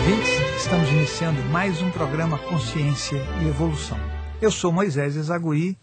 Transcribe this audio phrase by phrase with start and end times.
[0.00, 3.98] ouvintes, estamos iniciando mais um programa Consciência e Evolução.
[4.40, 5.76] Eu sou Moisés Ezaguri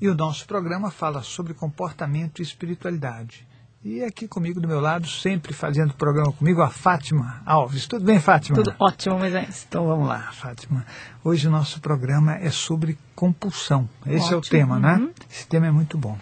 [0.00, 3.44] e o nosso programa fala sobre comportamento e espiritualidade.
[3.84, 7.88] E aqui comigo do meu lado, sempre fazendo o programa comigo, a Fátima Alves.
[7.88, 8.62] Tudo bem, Fátima?
[8.62, 9.66] Tudo ótimo, Moisés.
[9.68, 10.86] Então vamos lá, Fátima.
[11.24, 13.88] Hoje o nosso programa é sobre compulsão.
[14.06, 14.34] Esse Ótimo.
[14.34, 14.94] é o tema, né?
[14.98, 15.10] Uhum.
[15.28, 16.16] Esse tema é muito bom.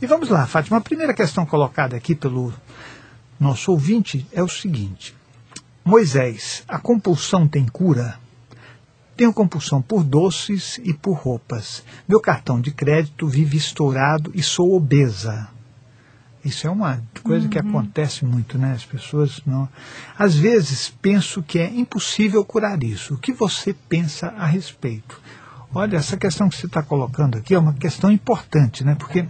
[0.00, 0.76] E vamos lá, Fátima.
[0.76, 2.54] A primeira questão colocada aqui pelo
[3.40, 5.17] nosso ouvinte é o seguinte:
[5.88, 8.20] Moisés, a compulsão tem cura?
[9.16, 11.82] Tenho compulsão por doces e por roupas.
[12.06, 15.48] Meu cartão de crédito vive estourado e sou obesa.
[16.44, 18.72] Isso é uma coisa que acontece muito, né?
[18.72, 19.66] As pessoas não.
[20.18, 23.14] Às vezes penso que é impossível curar isso.
[23.14, 25.18] O que você pensa a respeito?
[25.74, 28.94] Olha, essa questão que você está colocando aqui é uma questão importante, né?
[28.94, 29.26] Porque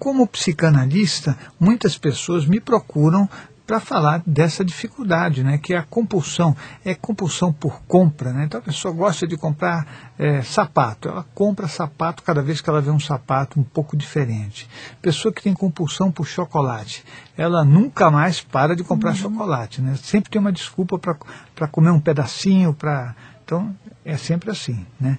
[0.00, 3.30] como psicanalista, muitas pessoas me procuram
[3.66, 8.44] para falar dessa dificuldade, né, que é a compulsão, é compulsão por compra, né?
[8.44, 12.80] Então a pessoa gosta de comprar é, sapato, ela compra sapato cada vez que ela
[12.80, 14.68] vê um sapato um pouco diferente.
[15.00, 17.04] Pessoa que tem compulsão por chocolate,
[17.36, 19.96] ela nunca mais para de comprar chocolate, né?
[19.96, 25.18] Sempre tem uma desculpa para comer um pedacinho, para então é sempre assim, né?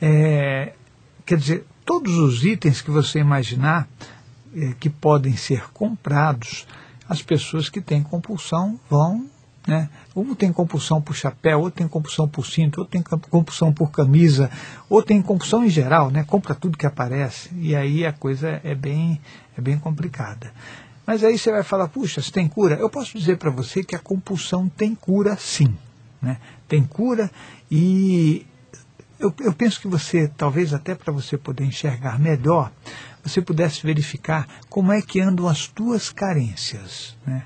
[0.00, 0.72] É,
[1.26, 3.88] quer dizer, todos os itens que você imaginar
[4.54, 6.66] eh, que podem ser comprados,
[7.10, 9.26] as pessoas que têm compulsão vão,
[9.66, 9.90] né?
[10.14, 14.48] Ou tem compulsão por chapéu, ou tem compulsão por cinto, ou tem compulsão por camisa,
[14.88, 16.22] ou tem compulsão em geral, né?
[16.22, 19.20] Compra tudo que aparece e aí a coisa é bem,
[19.58, 20.52] é bem complicada.
[21.04, 22.76] Mas aí você vai falar, puxa, se tem cura?
[22.76, 25.76] Eu posso dizer para você que a compulsão tem cura sim.
[26.22, 26.36] Né?
[26.68, 27.28] Tem cura
[27.68, 28.46] e
[29.18, 32.70] eu, eu penso que você, talvez até para você poder enxergar melhor,
[33.22, 37.16] você pudesse verificar como é que andam as tuas carências.
[37.26, 37.44] Né?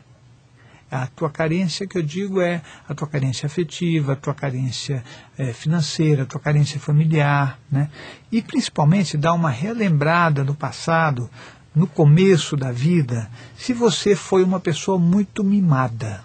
[0.90, 5.02] A tua carência que eu digo é a tua carência afetiva, a tua carência
[5.36, 7.90] eh, financeira, a tua carência familiar, né?
[8.30, 11.28] E principalmente dar uma relembrada no passado,
[11.74, 16.22] no começo da vida, se você foi uma pessoa muito mimada.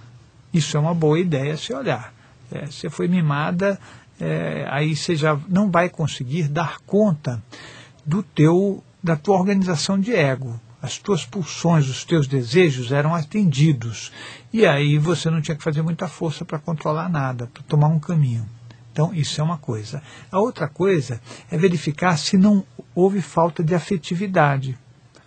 [0.53, 2.13] Isso é uma boa ideia se olhar.
[2.51, 3.79] Eh, você foi mimada,
[4.19, 7.41] eh, aí você já não vai conseguir dar conta
[8.05, 10.59] do teu da tua organização de ego.
[10.81, 14.11] As tuas pulsões, os teus desejos eram atendidos.
[14.51, 17.99] E aí você não tinha que fazer muita força para controlar nada, para tomar um
[17.99, 18.47] caminho.
[18.91, 20.01] Então, isso é uma coisa.
[20.31, 21.21] A outra coisa
[21.51, 22.65] é verificar se não
[22.95, 24.77] houve falta de afetividade.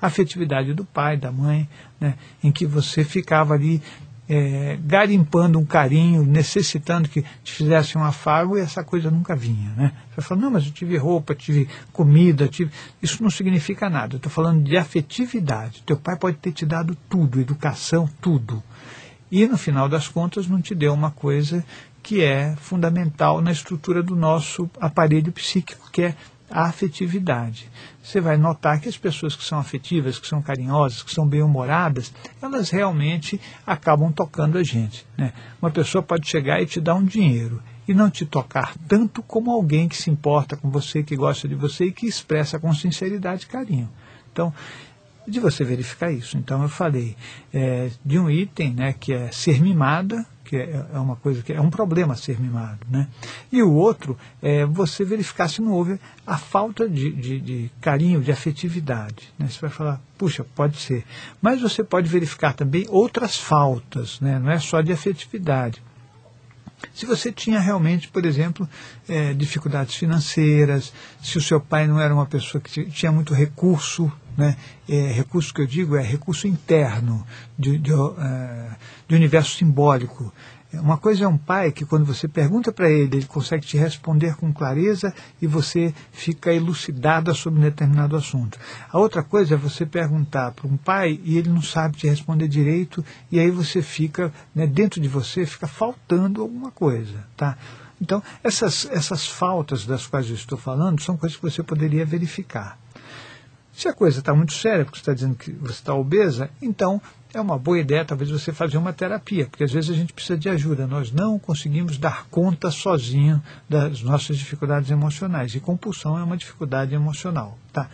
[0.00, 1.68] Afetividade do pai, da mãe,
[2.00, 3.80] né, em que você ficava ali
[4.28, 9.70] é, garimpando um carinho, necessitando que te fizesse um afago e essa coisa nunca vinha.
[9.76, 9.92] Né?
[10.14, 12.70] Você fala, não, mas eu tive roupa, tive comida, tive...
[13.02, 14.14] isso não significa nada.
[14.14, 15.82] Eu estou falando de afetividade.
[15.84, 18.62] Teu pai pode ter te dado tudo, educação, tudo.
[19.30, 21.64] E no final das contas não te deu uma coisa
[22.02, 26.14] que é fundamental na estrutura do nosso aparelho psíquico, que é
[26.52, 27.70] a afetividade.
[28.02, 32.12] Você vai notar que as pessoas que são afetivas, que são carinhosas, que são bem-humoradas,
[32.40, 35.06] elas realmente acabam tocando a gente.
[35.16, 35.32] Né?
[35.60, 39.50] Uma pessoa pode chegar e te dar um dinheiro e não te tocar tanto como
[39.50, 43.46] alguém que se importa com você, que gosta de você e que expressa com sinceridade
[43.46, 43.88] carinho.
[44.30, 44.52] Então,
[45.26, 46.36] de você verificar isso.
[46.36, 47.16] Então, eu falei
[47.52, 51.52] é, de um item né, que é ser mimada, que é, é uma coisa que
[51.52, 53.08] é um problema ser mimado, né?
[53.50, 58.20] E o outro é você verificar se não houve a falta de, de, de carinho,
[58.20, 59.32] de afetividade.
[59.38, 59.48] Né?
[59.48, 61.04] Você vai falar, puxa, pode ser.
[61.40, 64.38] Mas você pode verificar também outras faltas, né?
[64.38, 65.82] não é só de afetividade.
[66.92, 68.68] Se você tinha realmente, por exemplo,
[69.08, 74.12] é, dificuldades financeiras, se o seu pai não era uma pessoa que tinha muito recurso,
[74.36, 74.56] né?
[74.88, 77.26] É, recurso que eu digo é recurso interno,
[77.58, 78.16] de, de, uh,
[79.08, 80.32] de universo simbólico.
[80.74, 84.36] Uma coisa é um pai que, quando você pergunta para ele, ele consegue te responder
[84.36, 88.58] com clareza e você fica elucidada sobre um determinado assunto.
[88.90, 92.48] A outra coisa é você perguntar para um pai e ele não sabe te responder
[92.48, 97.22] direito e aí você fica, né, dentro de você, fica faltando alguma coisa.
[97.36, 97.58] Tá?
[98.00, 102.78] Então, essas, essas faltas das quais eu estou falando são coisas que você poderia verificar.
[103.72, 107.00] Se a coisa está muito séria, porque você está dizendo que você está obesa, então
[107.34, 110.38] é uma boa ideia talvez você fazer uma terapia, porque às vezes a gente precisa
[110.38, 110.86] de ajuda.
[110.86, 115.54] Nós não conseguimos dar conta sozinho das nossas dificuldades emocionais.
[115.54, 117.58] E compulsão é uma dificuldade emocional.
[117.72, 117.88] Tá?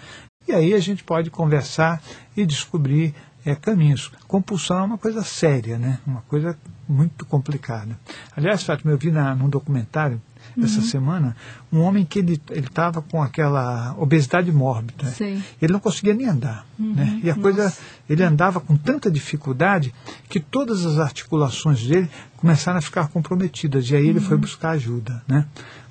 [0.47, 2.03] E aí a gente pode conversar
[2.37, 3.15] e descobrir
[3.45, 4.11] é, caminhos.
[4.27, 6.01] Compulsão é uma coisa séria, né?
[6.07, 6.59] uma coisa
[6.89, 7.99] muito complicada.
[8.37, 10.21] Aliás, Fátima, eu vi na, num documentário
[10.57, 10.65] uhum.
[10.65, 11.37] essa semana
[11.73, 15.13] um homem que ele estava com aquela obesidade mórbida.
[15.61, 16.67] Ele não conseguia nem andar.
[16.79, 16.95] Uhum.
[16.95, 17.21] Né?
[17.23, 17.41] E a Nossa.
[17.43, 17.77] coisa,
[18.09, 19.93] ele andava com tanta dificuldade
[20.29, 23.89] que todas as articulações dele começaram a ficar comprometidas.
[23.91, 24.41] E aí ele foi Uhum.
[24.43, 25.23] buscar ajuda.
[25.29, 25.45] Né?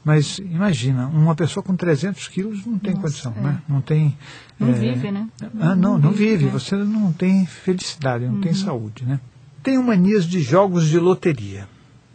[0.03, 3.33] Mas imagina, uma pessoa com 300 quilos não tem Nossa, condição.
[3.37, 3.41] é.
[3.41, 3.61] Né?
[3.67, 4.17] Não tem.
[4.57, 5.27] Não é, vive, né?
[5.59, 6.45] Ah, não, não vive.
[6.45, 6.51] né?
[6.51, 9.05] Você não tem felicidade, não tem saúde.
[9.05, 9.19] Né?
[9.61, 11.67] Tenho manias de jogos de loteria.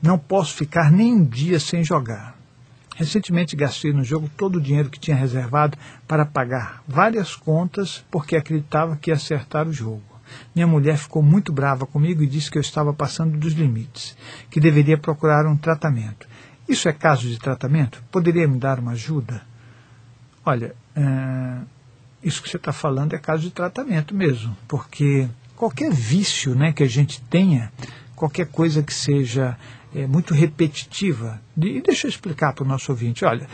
[0.02, 2.37] Não posso ficar nem um dia sem jogar.
[2.96, 8.37] Recentemente gastei no jogo todo o dinheiro que tinha reservado para pagar várias contas porque
[8.37, 10.02] acreditava que ia acertar o jogo.
[10.54, 14.16] Minha mulher ficou muito brava comigo e disse que eu estava passando dos limites,
[14.50, 16.26] que deveria procurar um tratamento.
[16.69, 18.02] Isso é caso de tratamento?
[18.10, 19.43] Poderia me dar uma ajuda?
[20.44, 21.58] Olha, é,
[22.22, 26.82] isso que você está falando é caso de tratamento mesmo, porque qualquer vício né, que
[26.82, 27.72] a gente tenha,
[28.14, 29.56] qualquer coisa que seja
[29.94, 33.48] é, muito repetitiva, e deixa eu explicar para o nosso ouvinte, olha,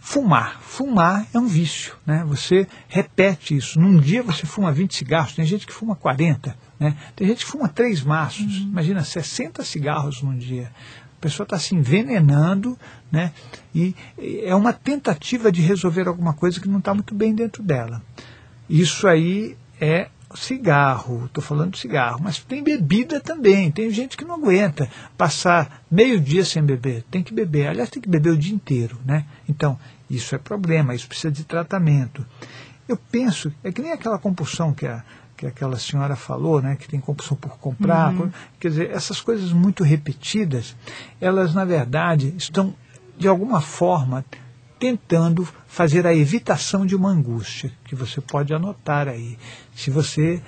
[0.00, 2.24] fumar, fumar é um vício, né?
[2.28, 6.96] Você repete isso, num dia você fuma 20 cigarros, tem gente que fuma 40, né?
[7.14, 10.70] Tem gente que fuma três maços, imagina 60 cigarros num dia.
[11.18, 12.78] A pessoa está se envenenando,
[13.10, 13.32] né?
[13.74, 13.94] E
[14.44, 18.02] é uma tentativa de resolver alguma coisa que não está muito bem dentro dela.
[18.68, 23.70] Isso aí é cigarro, estou falando de cigarro, mas tem bebida também.
[23.70, 27.04] Tem gente que não aguenta passar meio dia sem beber.
[27.10, 27.68] Tem que beber.
[27.68, 29.24] Aliás, tem que beber o dia inteiro, né?
[29.48, 29.78] Então,
[30.08, 32.24] isso é problema, isso precisa de tratamento.
[32.88, 35.02] Eu penso, é que nem aquela compulsão que a,
[35.36, 38.30] que aquela senhora falou, né, que tem compulsão por comprar, por-
[38.60, 40.76] quer dizer, essas coisas muito repetidas,
[41.20, 42.74] elas na verdade estão
[43.18, 44.24] de alguma forma
[44.78, 49.38] tentando fazer a evitação de uma angústia, que você pode anotar aí.
[49.74, 50.42] Se você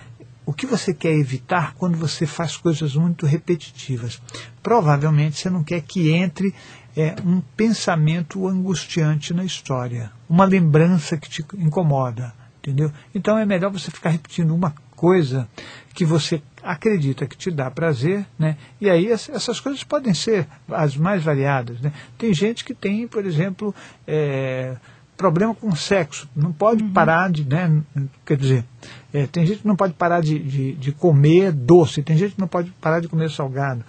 [0.45, 4.19] o que você quer evitar quando você faz coisas muito repetitivas?
[4.63, 6.55] Provavelmente você não quer que entre
[6.97, 12.91] é, um pensamento angustiante na história, uma lembrança que te incomoda, entendeu?
[13.15, 15.49] Então é melhor você ficar repetindo uma coisa
[15.95, 18.57] que você acredita que te dá prazer, né?
[18.81, 21.93] E aí es- essas coisas podem ser as mais variadas, né?
[22.19, 23.73] Tem gente que tem, por exemplo,
[24.07, 24.75] é,
[25.17, 27.81] problema com sexo, não pode parar de, né?
[28.27, 28.65] Quer dizer,
[29.13, 32.41] é, tem gente que não pode parar de, de, de comer doce, tem gente que
[32.41, 33.85] não pode parar de comer salgado.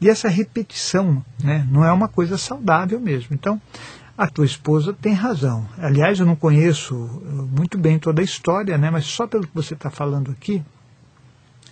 [0.00, 1.66] E essa repetição, né?
[1.70, 3.28] Não é uma coisa saudável mesmo.
[3.32, 3.60] Então,
[4.16, 5.68] a tua esposa tem razão.
[5.76, 8.90] Aliás, eu não conheço uh, muito bem toda a história, né?
[8.90, 10.62] Mas só pelo que você está falando aqui,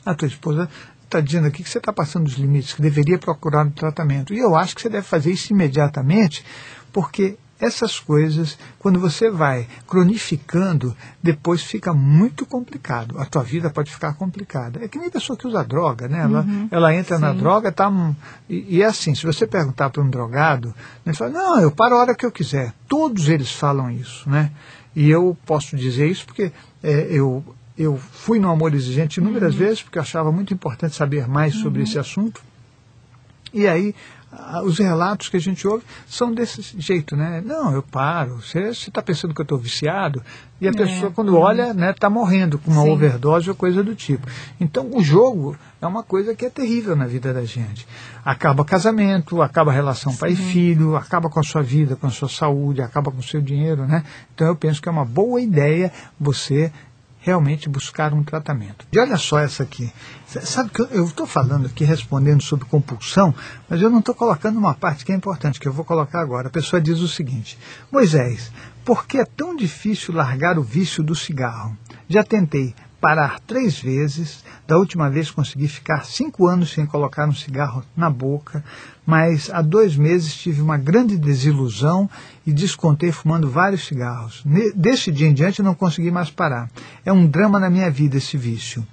[0.05, 0.69] a tua esposa
[1.05, 4.35] está dizendo aqui que você está passando dos limites, que deveria procurar um tratamento.
[4.35, 6.45] E eu acho que você deve fazer isso imediatamente,
[6.93, 13.17] porque essas coisas, quando você vai cronificando, depois fica muito complicado.
[13.21, 14.85] A tua vida pode ficar complicada.
[14.85, 16.23] É que nem pessoa que usa droga, né?
[16.23, 17.39] Ela, ela entra na Sim.
[17.39, 17.89] droga, tá,
[18.51, 20.75] e, e é assim, se você perguntar para um drogado,
[21.07, 22.75] ele fala, não, eu paro a hora que eu quiser.
[22.89, 24.51] Todos eles falam isso, né?
[24.95, 26.51] E eu posso dizer isso porque
[26.83, 27.45] é, eu,
[27.79, 31.85] eu fui no Amor Exigente inúmeras vezes, porque eu achava muito importante saber mais sobre
[31.85, 32.43] esse assunto.
[33.55, 33.95] E aí,
[34.65, 37.43] os relatos que a gente ouve são desse jeito, né?
[37.45, 38.37] Não, eu paro.
[38.37, 40.23] Você está pensando que eu estou viciado?
[40.61, 41.41] E a É, pessoa, quando uhum.
[41.41, 42.91] olha, né, está morrendo com uma Sim.
[42.91, 44.27] overdose ou coisa do tipo.
[44.59, 47.87] Então, o jogo é uma coisa que é terrível na vida da gente.
[48.25, 52.11] Acaba casamento, acaba a relação pai e filho, acaba com a sua vida, com a
[52.11, 54.03] sua saúde, acaba com o seu dinheiro, né?
[54.35, 56.73] Então, eu penso que é uma boa ideia você
[57.23, 58.85] realmente buscar um tratamento.
[58.93, 59.91] E olha só essa aqui.
[60.27, 63.35] Sabe que eu estou falando aqui, respondendo sobre compulsão,
[63.69, 66.49] mas eu não estou colocando uma parte que é importante, que eu vou colocar agora.
[66.49, 67.57] A pessoa diz o seguinte:
[67.91, 68.53] Moisés,
[68.85, 71.77] por que é tão difícil largar o vício do cigarro?
[72.09, 77.35] Já tentei parar três vezes, da última vez consegui ficar cinco anos sem colocar um
[77.35, 78.65] cigarro na boca,
[79.05, 82.09] mas há dois meses tive uma grande desilusão
[82.47, 84.45] e descontei fumando vários cigarros.
[84.77, 86.71] Desse dia em diante não consegui mais parar.
[87.05, 88.87] É um drama na minha vida esse vício.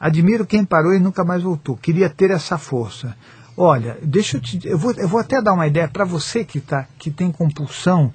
[0.00, 1.76] Admiro quem parou e nunca mais voltou.
[1.76, 3.14] Queria ter essa força.
[3.54, 4.58] Olha, deixa eu te.
[4.66, 8.10] Eu vou, eu vou até dar uma ideia para você que, tá, que tem compulsão,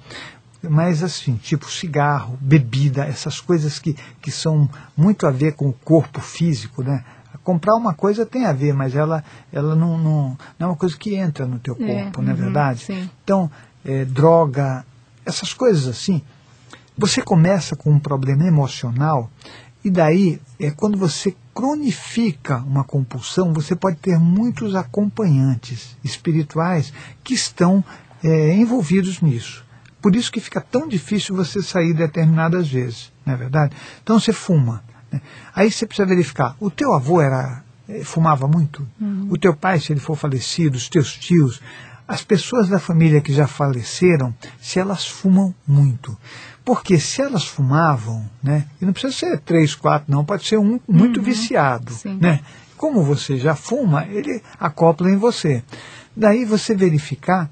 [0.68, 5.72] mas assim, tipo cigarro, bebida, essas coisas que, que são muito a ver com o
[5.72, 7.04] corpo físico, né?
[7.44, 10.96] Comprar uma coisa tem a ver, mas ela, ela não, não, não é uma coisa
[10.96, 12.80] que entra no teu É, corpo, não é uhum, verdade?
[12.84, 13.10] sim.
[13.22, 13.50] Então,
[13.84, 14.84] é, droga,
[15.24, 16.20] essas coisas assim,
[16.98, 19.30] você começa com um problema emocional
[19.84, 26.92] e daí, é, quando você cronifica uma compulsão, você pode ter muitos acompanhantes espirituais
[27.22, 27.84] que estão
[28.24, 29.64] é, envolvidos nisso.
[30.06, 33.74] Por isso que fica tão difícil você sair determinadas vezes, não é verdade?
[34.00, 34.84] Então você fuma.
[35.10, 35.20] né?
[35.52, 38.86] Aí você precisa verificar, o teu avô era eh, fumava muito?
[39.28, 41.60] O teu pai, se ele for falecido, os teus tios,
[42.06, 44.32] as pessoas da família que já faleceram,
[44.62, 46.16] se elas fumam muito.
[46.64, 50.78] Porque se elas fumavam, né, e não precisa ser três, quatro, não, pode ser um
[50.86, 51.92] muito uhum, viciado.
[51.92, 52.16] Sim.
[52.22, 52.42] Né?
[52.76, 55.64] Como você já fuma, ele acopla em você.
[56.16, 57.50] Daí você verificar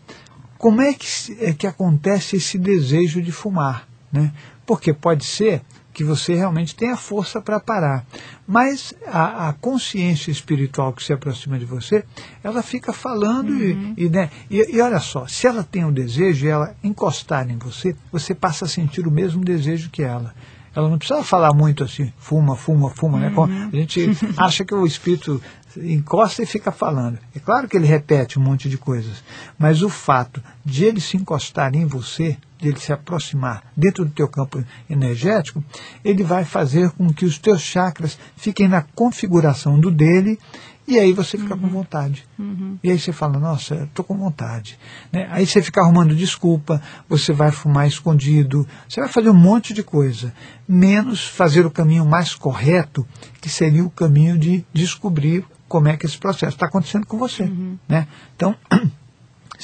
[0.64, 1.06] como é que,
[1.40, 3.86] é que acontece esse desejo de fumar.
[4.10, 4.32] Né?
[4.64, 5.60] Porque pode ser
[5.92, 8.06] que você realmente tenha força para parar.
[8.46, 12.02] Mas a, a, consciência espiritual que se aproxima de você,
[12.42, 13.92] ela fica falando uhum.
[13.94, 16.74] e, e, né, e, e, olha só, se ela tem o um desejo e ela
[16.82, 20.34] encostar em você, você passa a sentir o mesmo desejo que ela.
[20.74, 23.32] Ela não precisa falar muito assim, fuma, fuma, fuma, né?
[23.36, 23.70] uhum.
[23.72, 25.40] A gente acha que o espírito
[25.76, 27.18] encosta e fica falando.
[27.34, 29.22] É claro que ele repete um monte de coisas,
[29.58, 34.10] mas o fato de ele se encostar em você, de ele se aproximar dentro do
[34.10, 35.62] teu campo energético,
[36.04, 40.38] ele vai fazer com que os teus chakras fiquem na configuração do dele
[40.86, 41.60] e aí você fica uhum.
[41.60, 42.26] com vontade.
[42.38, 42.78] Uhum.
[42.82, 44.78] E aí você fala, nossa, estou com vontade.
[45.10, 45.26] Né?
[45.30, 49.82] Aí você fica arrumando desculpa, você vai fumar escondido, você vai fazer um monte de
[49.82, 50.32] coisa.
[50.68, 53.06] Menos fazer o caminho mais correto,
[53.40, 57.44] que seria o caminho de descobrir como é que esse processo está acontecendo com você.
[57.44, 57.78] Uhum.
[57.88, 58.06] Né?
[58.36, 58.54] Então,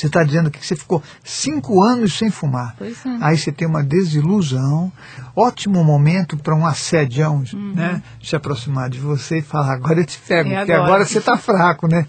[0.00, 2.74] você está dizendo que você ficou cinco anos sem fumar.
[2.80, 2.92] É.
[3.20, 4.90] Aí você tem uma desilusão.
[5.36, 7.74] Ótimo momento para um assedião uhum.
[7.74, 11.04] né, se aproximar de você e falar, agora eu te pego, e porque agora, agora
[11.04, 12.06] você está fraco, né?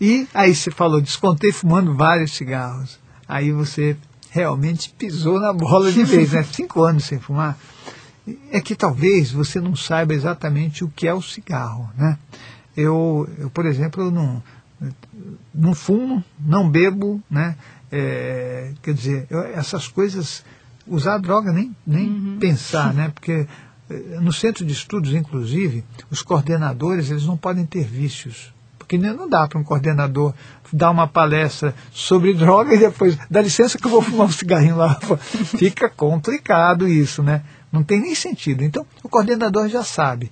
[0.00, 2.98] E aí você falou, descontei fumando vários cigarros.
[3.28, 3.96] Aí você
[4.30, 6.42] realmente pisou na bola de vez, né?
[6.52, 7.58] Cinco anos sem fumar.
[8.52, 12.16] É que talvez você não saiba exatamente o que é o cigarro, né?
[12.76, 14.42] Eu, eu por exemplo, não,
[15.54, 17.56] não fumo, não bebo, né?
[17.90, 20.42] É, quer dizer, essas coisas,
[20.86, 22.38] usar droga nem, nem uhum.
[22.40, 23.10] pensar, né?
[23.14, 23.46] Porque
[23.90, 28.52] eh, no centro de estudos, inclusive, os coordenadores eles não podem ter vícios.
[28.78, 30.34] Porque não dá para um coordenador
[30.72, 34.76] dar uma palestra sobre droga e depois, dá licença que eu vou fumar um cigarrinho
[34.76, 34.98] lá.
[35.58, 37.42] Fica complicado isso, né?
[37.70, 38.64] Não tem nem sentido.
[38.64, 40.30] Então, o coordenador já sabe.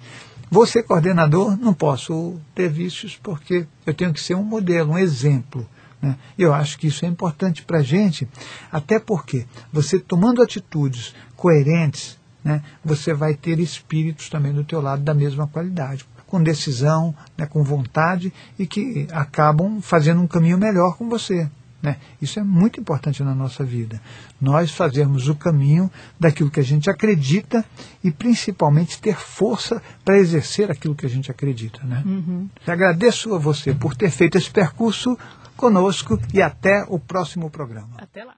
[0.51, 5.65] Você, coordenador, não posso ter vícios porque eu tenho que ser um modelo, um exemplo.
[6.03, 6.17] Né?
[6.37, 8.29] Eu acho que isso é importante para a gente,
[8.73, 15.03] até porque você tomando atitudes coerentes, né, você vai ter espíritos também do teu lado
[15.03, 20.97] da mesma qualidade, com decisão, né, com vontade e que acabam fazendo um caminho melhor
[20.97, 21.49] com você.
[21.83, 21.97] Né?
[22.21, 24.01] Isso é muito importante na nossa vida.
[24.41, 27.65] Nós fazermos o caminho daquilo que a gente acredita
[28.05, 31.83] e principalmente ter força para exercer aquilo que a gente acredita.
[31.85, 32.03] Né?
[32.05, 32.49] Uhum.
[32.67, 35.17] Agradeço a você por ter feito esse percurso
[35.57, 37.97] conosco e até o próximo programa.
[37.99, 38.35] Até lá.